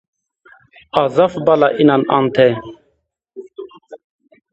A 1.01 1.03
zaf 1.13 1.33
bala 1.45 1.67
înan 1.81 2.03
ante 2.17 2.47